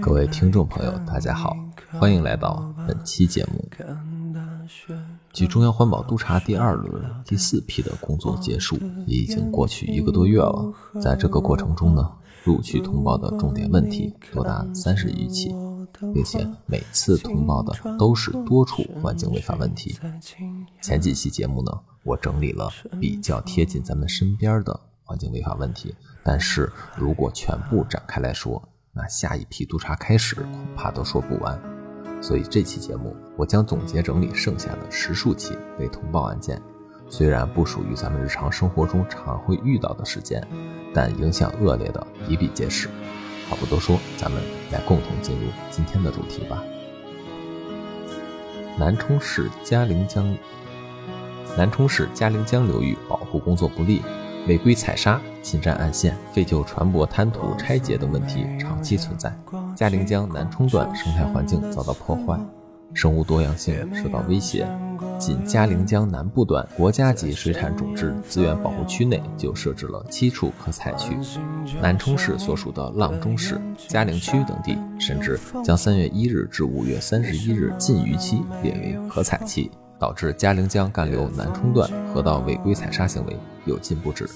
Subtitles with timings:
[0.00, 1.56] 各位听众朋友，大家好，
[1.98, 3.68] 欢迎来到本期节目。
[5.32, 10.72] 距中央环保督察第二轮第四批的工作结束，也已经过去一个多月了。
[11.00, 12.10] 在这个过程中呢，
[12.44, 15.54] 陆续通报的重点问题多达三十余起，
[16.12, 19.98] 并且每次通报的都是多处环境违法问题。
[20.82, 21.72] 前几期节目呢，
[22.02, 22.68] 我整理了
[23.00, 31.60] 比较贴近咱们身边的环境违法问题，但是如果全部展开来说，那下一批督查开始，恐怕都说不完。
[32.22, 36.60] 所以这期节目，我将总结整理剩下的十数起被通报案件，
[37.06, 40.42] 虽然不属于咱们日常生活中常会遇到的事件，
[40.94, 42.88] 但影响恶劣的比比皆是。
[43.50, 46.62] 话不多说，咱们来共同进入今天的主题吧。
[48.78, 50.34] 南充市嘉陵江，
[51.58, 54.02] 南充市嘉陵江流域保护工作不力。
[54.46, 59.34] 违规采砂、侵占岸线、废旧船舶滩涂拆解等问题长期存在，
[59.74, 62.38] 嘉陵江南冲段生态环境遭到破坏，
[62.92, 64.66] 生物多样性受到威胁。
[65.18, 71.16] 仅嘉陵江南部段国家级水产种质资源保护区内就设置了七处可采区，
[71.80, 79.70] 南充市所属的阆中市、嘉陵区等地，甚至将三月一日至五月三十一日禁渔期列为可采期。
[79.98, 84.28] 导致嘉陵江干流南充段河道违规采砂行为有进不止。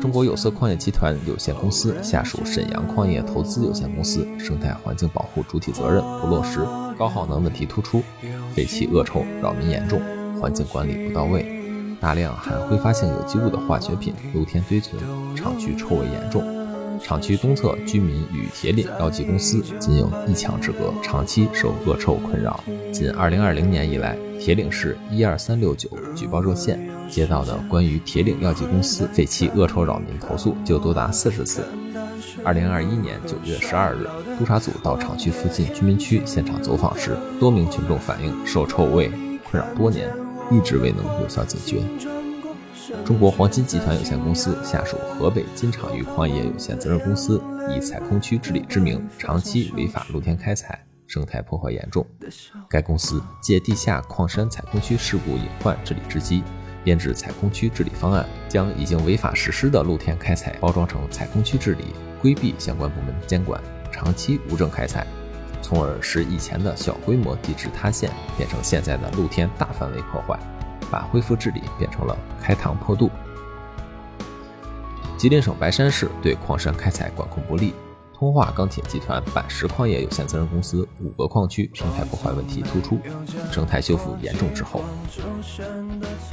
[0.00, 6.60] 中国有色矿业集团有限公司下属沈阳矿业投资有限公司生态环境保护主体责任不落实，
[6.96, 8.00] 高耗能问题突出，
[8.54, 10.00] 废气恶臭扰民严重，
[10.40, 11.44] 环境管理不到位，
[12.00, 15.02] 大量含挥发性有机物的化学品露天堆存，
[15.34, 16.57] 厂区臭味严重。
[17.02, 22.62] 厂区东侧居民与铁岭药剂公司仅有一墙之隔，长期受恶臭困扰。
[22.92, 26.78] 仅2020年以来，铁岭市12369举报热线
[27.10, 31.64] 接到的关于铁岭药剂公司废气恶臭扰民投诉就多达四十次。
[32.44, 39.10] 2021年9月12日，督察组到厂区附近居民区现场走访时，多名群众反映受臭味
[39.50, 40.10] 困扰多年，
[40.50, 41.78] 一直未能有效解决。
[43.04, 47.42] 中国黄金集团有限公司下属河北金厂域矿业有限责任公司
[47.74, 52.06] 以采空区治理之名，长期违法露天开采，生态破坏严重。
[52.68, 56.42] 该公司借地下矿山采空区事故隐患治理之机，
[56.82, 61.86] 编制采空区治理方案，将已经违法实施的露天开采包装成采空区治理，
[62.22, 63.60] 规避相关部门监管，
[63.92, 65.06] 长期无证开采，
[65.60, 70.38] 从而使以前的小规模地质塌陷变成现在的露天大范围破坏。
[70.90, 73.10] 把恢复治理变成了开膛破肚。
[75.16, 77.74] 吉林省白山市对矿山开采管控不力，
[78.14, 83.00] 通化钢铁集团板石矿业有限责任公司五个矿区生态破坏问题突出，
[83.50, 84.80] 生态修复严重滞后。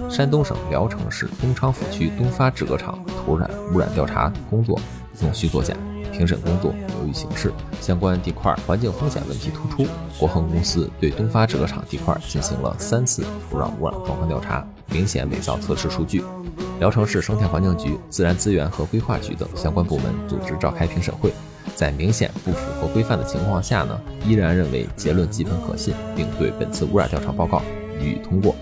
[0.09, 4.79] 山东省聊城市东昌府区东发制革厂土壤污染调查工作
[5.19, 5.75] 弄虚作假。
[6.15, 9.89] 评审工作流于形式，相关地块环境风险问题突出。
[10.17, 16.23] 国恒公司对东发制革厂地块进行了三次土壤污染状况调查，明显伪造测试数据。
[16.79, 21.31] 聊城市生态环境局、自然资源和规划局等相关部门组织召开评审会，
[21.75, 27.61] 在明显不符合规范的情况下呢，依然认为结论基本可信，并对本次污染调查报告
[28.01, 28.55] 予以通过。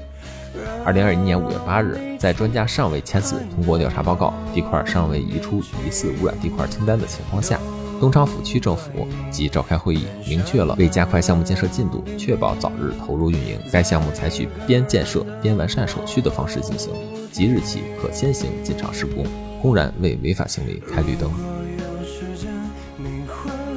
[0.85, 7.57] 二零二一年五月八日，在专家尚未签字通过调查报告、地块尚未移出疑似污染地块清单的情况下，
[8.01, 16.91] 东昌府区政府即召开会议，明确了为加快项目建设进度，确保早日投入运营，该项目采取边建设边完善手续的方式进行，
[17.31, 19.25] 即日起可先行进场施工，
[19.61, 21.31] 公然为违法行为开绿灯。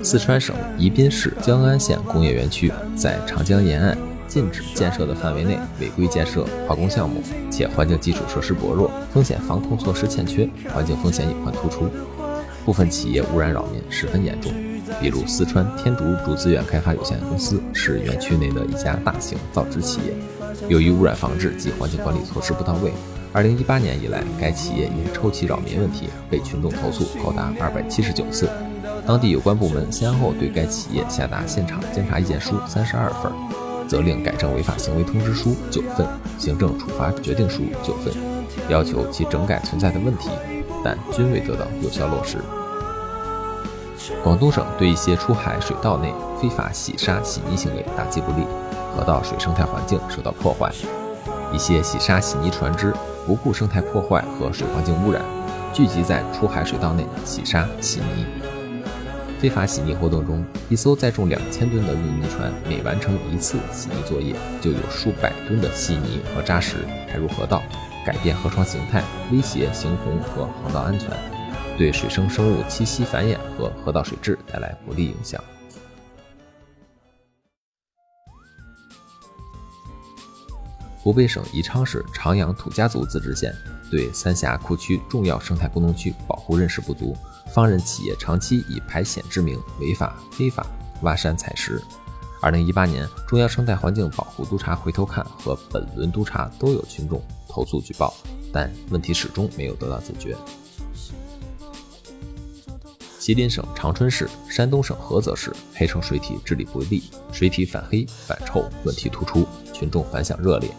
[0.03, 3.97] 四川省宜宾市江安县工业园区在长江沿岸。
[4.27, 11.89] 禁止建设的范围内违规建设化工项目，且环境基础设施薄弱，风险防控措施欠缺，环境风险隐患突出，
[12.65, 14.53] 部分企业污染扰民十分严重。
[15.01, 20.15] 比如四川天竺竹资源开发有限公司是园区内的一家大型造纸企业，
[20.69, 22.93] 由于污染防治及环境管理措施不到位，
[23.33, 28.49] 二零一八年以来，该企业因臭气扰民问题被群众投诉高达二百七十九次，
[29.05, 33.66] 当地有关部门先后对该企业下达现场监察意见书三十二份。
[33.87, 36.07] 责令改正违法行为通知书九份，
[36.39, 38.13] 行政处罚决定书九份，
[38.69, 40.31] 要求其整改存在的问题，
[40.85, 42.39] 但均未得到有效落实。
[44.23, 48.47] 广东省对一些出海水道内非法洗沙洗泥行为打击不力，
[48.95, 50.71] 河道水生态环境受到破坏。
[51.53, 52.93] 一些洗沙洗泥船只
[53.27, 55.23] 不顾生态破坏和水环境污染，
[55.73, 58.27] 聚集在出海水道内洗沙洗泥。
[59.47, 66.79] 非法洗泥活动中，一艘载重两千吨的运泥船每完成一次洗泥作业，就有数百吨的细泥和渣石
[67.09, 67.63] 排入河道，
[68.05, 71.09] 改变河床形态，威胁行洪和航道安全。
[71.79, 75.41] 对水生生物栖息繁衍和河道水质带来不利影响。
[80.97, 83.55] 湖北省宜昌市长阳土家族自治县
[83.93, 87.17] 对三峡库区重要生态功能区保护认识不足，
[87.53, 90.67] 放任企业长期以排险之名违法非法
[91.03, 91.83] 挖山采石。
[92.41, 98.15] 二零一八年，中央生态环境保护督察回头看和本轮督查都有群众投诉举报，
[98.53, 100.37] 但问题始终没有得到解决。
[103.19, 107.03] 吉林省长春市、山东省菏泽市黑城水体治理不力，
[107.33, 110.71] 水体反黑反臭问题突出，群众反响热烈。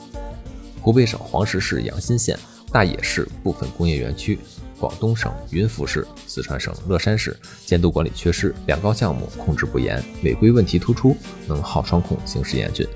[0.82, 2.40] 湖北省黄石市阳新县、
[2.72, 4.40] 大冶市部分工业园区，
[4.80, 7.36] 广东省云浮市、四川省乐山市
[7.66, 11.16] 监督管理缺失，两高项目控制不严，违规问题突出，
[11.48, 12.88] 能耗双控形势严峻。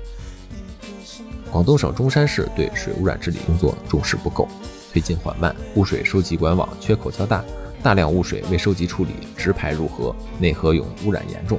[1.50, 4.48] 广东省中山市对水污染治理工作重视不够，
[4.92, 7.44] 推进缓慢，污水收集管网缺口较大，
[7.82, 11.58] 大量污水未收集处理直排入河，内河涌污染严重。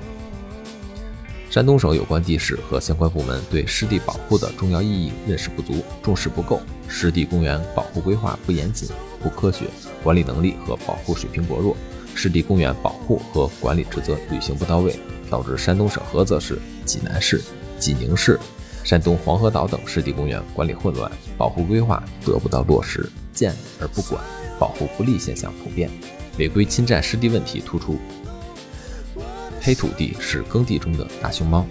[1.53, 8.89] 山东省有关地市和相关部门对湿地保护的重要意义认识不足、重视不够，湿地公园保护规划不严谨、
[9.21, 9.65] 不科学，
[10.01, 11.77] 管理能力和保护水平薄弱，
[12.15, 17.39] 湿地公园保护和管理职责履行不到位，导致山东省菏泽市、济南市、
[17.77, 18.39] 济宁市、
[18.83, 24.19] 山东黄河岛等湿地公园管理混乱，保护规划得不到落实，建而不管，
[24.57, 25.88] 保护不力现象普遍，
[26.39, 28.00] 违规侵占湿地问题突出。
[29.65, 31.65] 黑土地是耕地中的大熊猫，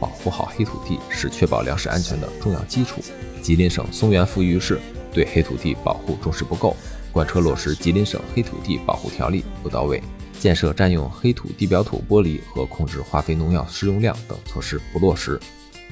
[0.00, 3.00] 保护好黑土地是确保粮食安全的重要基础。
[3.40, 4.80] 吉林省松原富裕市
[5.12, 6.76] 对黑土地保护重视不够，
[7.12, 10.02] 贯彻落实《吉林省黑土地保护条例》不到位，
[10.40, 15.38] 建设占用黑土地表土剥离和控制化肥农药施用量等措施不落实，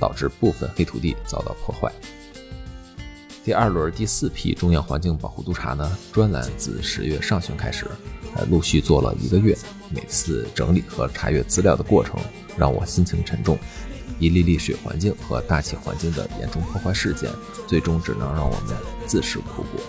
[0.00, 1.88] 导致部分黑土地遭到破坏。
[3.44, 7.84] 第二轮第四批中央环境保护督察呢，专栏自十月上旬开始，
[8.34, 9.54] 呃，陆续做了一个月。
[9.90, 12.18] 每次整理和查阅资料的过程，
[12.56, 13.58] 让我心情沉重。
[14.18, 17.30] 一粒粒水环境和大气环境的严重破坏事件，
[17.66, 18.74] 最终只能让我们
[19.06, 19.82] 自食苦果。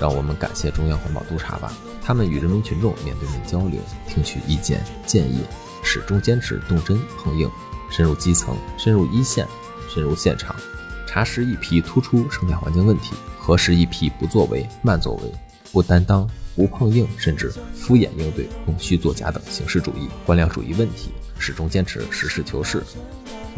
[0.00, 5.38] 让我们感谢中央环保督察吧，他们与人民群众面对面交流，听取意见建议，
[5.84, 7.48] 始终坚持动真碰硬，
[7.92, 9.46] 深入基层，深入一线，
[9.88, 10.56] 深入现场。
[11.12, 15.22] 查实一批突出生态环境问题，核实一批不作为、慢作为、
[15.70, 16.26] 不担当、
[16.56, 22.82] 不碰硬，甚至敷衍应对、弄虚作假等形式主义、官僚主义问题，始终坚持实事求是、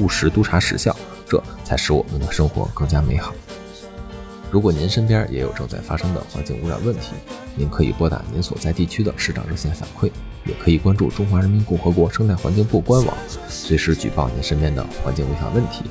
[0.01, 0.97] 务实督查实效，
[1.29, 3.33] 这才使我们的生活更加美好。
[4.51, 7.13] 如果您身边也有正在发生的环境污染问题，
[7.55, 10.11] 您可以拨打您所在地区的市长热线反馈，
[10.45, 13.17] 也可以关注中华人民共和国生态环境部官网，
[13.49, 15.85] 随时举报您身边的环境违法问题。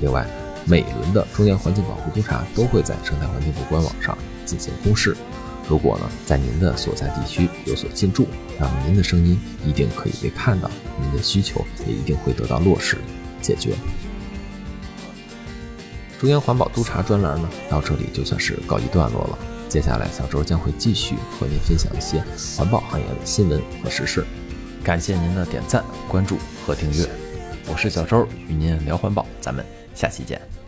[0.00, 0.26] 另外，
[0.64, 5.16] 每轮的中央环境保护督查都会在生态环境部官网上进行公示。
[5.68, 8.26] 如果呢，在您的所在地区有所进驻，
[8.58, 10.70] 那么您的声音一定可以被看到，
[11.00, 12.98] 您的需求也一定会得到落实
[13.40, 13.74] 解决。
[16.20, 19.38] 中央环保督查专栏呢，到这里就算是告一段落了。
[19.68, 22.22] 接下来，小周将会继续和您分享一些
[22.56, 24.24] 环保行业的新闻和时事。
[24.84, 26.36] 感谢您的点赞、关注
[26.66, 27.08] 和订阅，
[27.68, 29.81] 我是小周，与您聊环保，咱们。
[29.94, 30.61] 下期见。